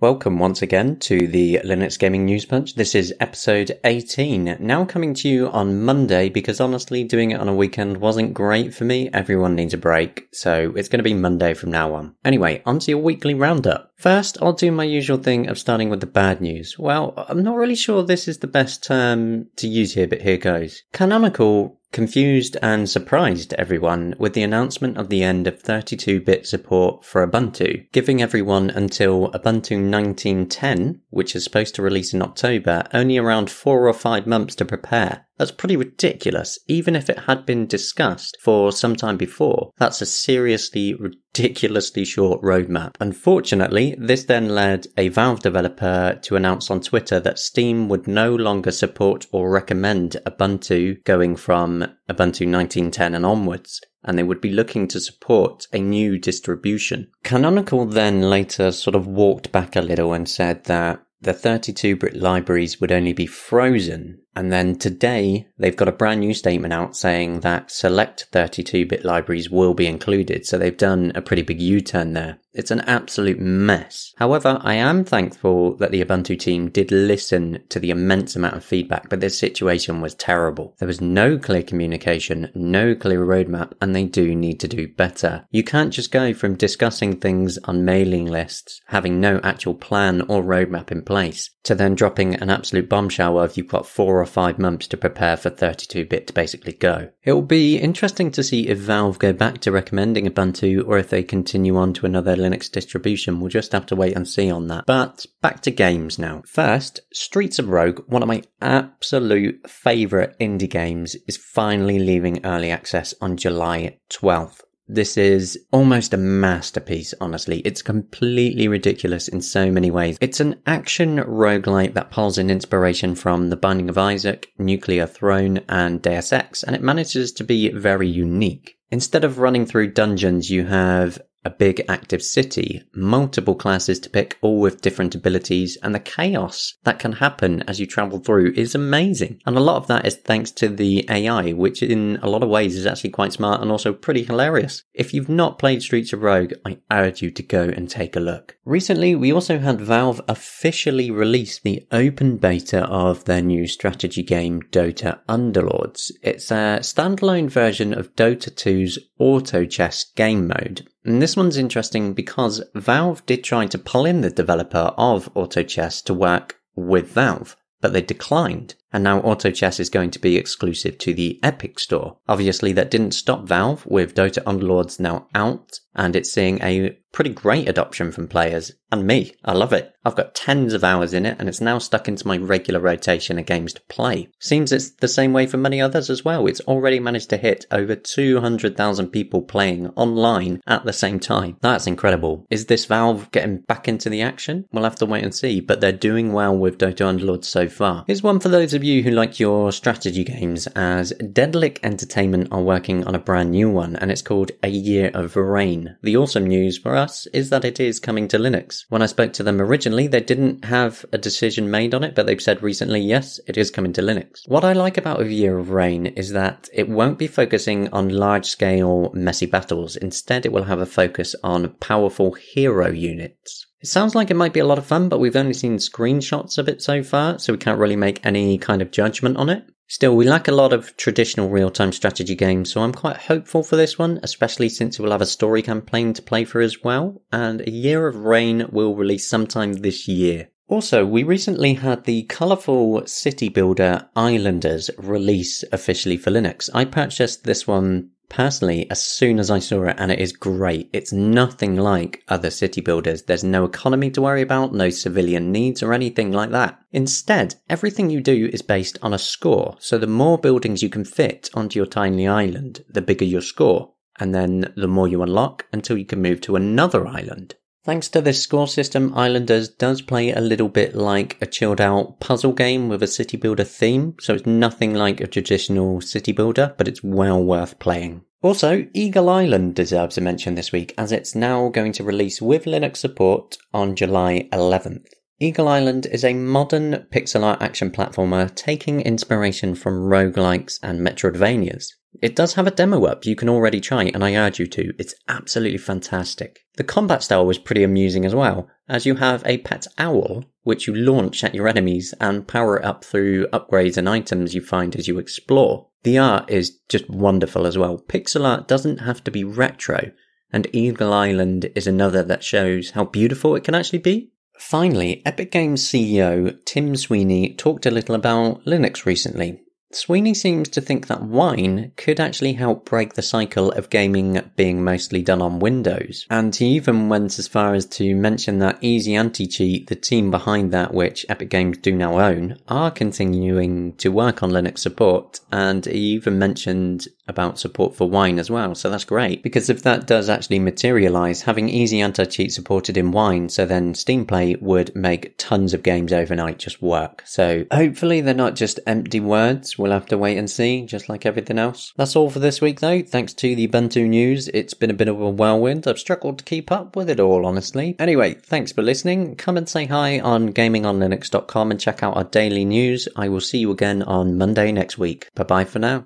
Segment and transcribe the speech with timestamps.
[0.00, 2.74] Welcome once again to the Linux Gaming News Punch.
[2.74, 7.48] This is episode 18, now coming to you on Monday because honestly, doing it on
[7.48, 9.08] a weekend wasn't great for me.
[9.14, 12.16] Everyone needs a break, so it's going to be Monday from now on.
[12.24, 13.92] Anyway, on to your weekly roundup.
[13.96, 16.78] First, I'll do my usual thing of starting with the bad news.
[16.78, 20.36] Well, I'm not really sure this is the best term to use here, but here
[20.36, 20.82] goes.
[20.92, 27.24] Canonical confused and surprised everyone with the announcement of the end of 32-bit support for
[27.24, 33.48] Ubuntu, giving everyone until Ubuntu 1910, which is supposed to release in October, only around
[33.48, 35.24] four or five months to prepare.
[35.36, 36.58] That's pretty ridiculous.
[36.68, 42.40] Even if it had been discussed for some time before, that's a seriously ridiculously short
[42.42, 42.94] roadmap.
[43.00, 48.34] Unfortunately, this then led a Valve developer to announce on Twitter that Steam would no
[48.34, 54.50] longer support or recommend Ubuntu going from Ubuntu 1910 and onwards and they would be
[54.50, 57.10] looking to support a new distribution.
[57.22, 62.14] Canonical then later sort of walked back a little and said that the 32 bit
[62.14, 66.96] libraries would only be frozen and then today, they've got a brand new statement out
[66.96, 70.46] saying that select 32 bit libraries will be included.
[70.46, 72.38] So they've done a pretty big U turn there.
[72.54, 74.12] It's an absolute mess.
[74.16, 78.64] However, I am thankful that the Ubuntu team did listen to the immense amount of
[78.64, 80.76] feedback, but this situation was terrible.
[80.78, 85.46] There was no clear communication, no clear roadmap, and they do need to do better.
[85.50, 90.40] You can't just go from discussing things on mailing lists, having no actual plan or
[90.40, 94.58] roadmap in place, to then dropping an absolute bombshell of you've got four or five
[94.58, 97.10] months to prepare for 32-bit to basically go.
[97.22, 101.10] It will be interesting to see if Valve go back to recommending Ubuntu or if
[101.10, 103.38] they continue on to another Linux distribution.
[103.38, 104.86] We'll just have to wait and see on that.
[104.86, 106.42] But back to games now.
[106.46, 112.70] First, Streets of Rogue, one of my absolute favourite indie games, is finally leaving early
[112.70, 114.62] access on July 12th.
[114.86, 117.60] This is almost a masterpiece, honestly.
[117.60, 120.18] It's completely ridiculous in so many ways.
[120.20, 125.60] It's an action roguelite that pulls in inspiration from The Binding of Isaac, Nuclear Throne,
[125.70, 128.76] and Deus Ex, and it manages to be very unique.
[128.90, 134.38] Instead of running through dungeons, you have a big active city, multiple classes to pick,
[134.40, 138.74] all with different abilities, and the chaos that can happen as you travel through is
[138.74, 139.40] amazing.
[139.46, 142.48] And a lot of that is thanks to the AI, which in a lot of
[142.48, 144.82] ways is actually quite smart and also pretty hilarious.
[144.94, 148.20] If you've not played Streets of Rogue, I urge you to go and take a
[148.20, 148.56] look.
[148.64, 154.62] Recently, we also had Valve officially release the open beta of their new strategy game,
[154.70, 156.10] Dota Underlords.
[156.22, 162.14] It's a standalone version of Dota 2's auto chess game mode and this one's interesting
[162.14, 167.56] because Valve did try to pull in the developer of AutoChess to work with Valve,
[167.80, 168.74] but they declined.
[168.94, 172.18] And now AutoChess is going to be exclusive to the Epic Store.
[172.28, 177.30] Obviously, that didn't stop Valve with Dota Underlords now out, and it's seeing a pretty
[177.30, 179.32] great adoption from players and me.
[179.44, 179.92] I love it.
[180.04, 183.38] I've got tens of hours in it and it's now stuck into my regular rotation
[183.38, 184.28] of games to play.
[184.40, 186.46] Seems it's the same way for many others as well.
[186.46, 191.56] It's already managed to hit over 200,000 people playing online at the same time.
[191.60, 192.46] That's incredible.
[192.50, 194.66] Is this Valve getting back into the action?
[194.72, 198.04] We'll have to wait and see, but they're doing well with Dota Underlords so far.
[198.08, 202.62] Here's one for those of you who like your strategy games as Daedalic Entertainment are
[202.62, 205.96] working on a brand new one and it's called A Year of Rain.
[206.02, 208.84] The awesome news for us is that it is coming to Linux.
[208.90, 212.26] When I spoke to them originally, they didn't have a decision made on it, but
[212.26, 214.40] they've said recently, yes, it is coming to Linux.
[214.46, 218.08] What I like about A Year of Rain is that it won't be focusing on
[218.08, 219.96] large scale messy battles.
[219.96, 223.66] Instead, it will have a focus on powerful hero units.
[223.84, 226.56] It sounds like it might be a lot of fun, but we've only seen screenshots
[226.56, 229.66] of it so far, so we can't really make any kind of judgment on it.
[229.88, 233.76] Still, we lack a lot of traditional real-time strategy games, so I'm quite hopeful for
[233.76, 237.20] this one, especially since it will have a story campaign to play for as well,
[237.30, 240.48] and A Year of Rain will release sometime this year.
[240.66, 246.70] Also, we recently had the colourful city builder Islanders release officially for Linux.
[246.72, 250.90] I purchased this one personally as soon as I saw it, and it is great.
[250.92, 253.22] It's nothing like other city builders.
[253.22, 256.78] There's no economy to worry about, no civilian needs or anything like that.
[256.92, 259.76] Instead, everything you do is based on a score.
[259.78, 263.92] So the more buildings you can fit onto your tiny island, the bigger your score.
[264.20, 267.56] And then the more you unlock until you can move to another island.
[267.84, 272.18] Thanks to this score system, Islanders does play a little bit like a chilled out
[272.18, 276.74] puzzle game with a city builder theme, so it's nothing like a traditional city builder,
[276.78, 278.22] but it's well worth playing.
[278.40, 282.64] Also, Eagle Island deserves a mention this week as it's now going to release with
[282.64, 285.04] Linux support on July 11th.
[285.44, 291.88] Eagle Island is a modern pixel art action platformer taking inspiration from roguelikes and Metroidvanias.
[292.22, 294.94] It does have a demo up you can already try, and I urge you to.
[294.98, 296.60] It's absolutely fantastic.
[296.76, 300.86] The combat style was pretty amusing as well, as you have a pet owl, which
[300.86, 305.08] you launch at your enemies and power up through upgrades and items you find as
[305.08, 305.88] you explore.
[306.04, 307.98] The art is just wonderful as well.
[307.98, 310.10] Pixel art doesn't have to be retro,
[310.50, 314.30] and Eagle Island is another that shows how beautiful it can actually be.
[314.58, 319.60] Finally, Epic Games CEO Tim Sweeney talked a little about Linux recently,
[319.96, 324.82] Sweeney seems to think that wine could actually help break the cycle of gaming being
[324.82, 326.26] mostly done on Windows.
[326.30, 330.30] And he even went as far as to mention that Easy Anti Cheat, the team
[330.30, 335.40] behind that, which Epic Games do now own, are continuing to work on Linux support.
[335.52, 338.74] And he even mentioned about support for wine as well.
[338.74, 343.12] So that's great because if that does actually materialize, having easy anti cheat supported in
[343.12, 347.22] wine, so then Steam Play would make tons of games overnight just work.
[347.26, 349.78] So hopefully they're not just empty words.
[349.78, 351.92] We'll have to wait and see, just like everything else.
[351.96, 353.02] That's all for this week though.
[353.02, 354.48] Thanks to the Ubuntu news.
[354.48, 355.86] It's been a bit of a whirlwind.
[355.86, 357.96] I've struggled to keep up with it all, honestly.
[357.98, 359.36] Anyway, thanks for listening.
[359.36, 363.08] Come and say hi on gamingonlinux.com and check out our daily news.
[363.16, 365.30] I will see you again on Monday next week.
[365.34, 366.02] Bye bye for now.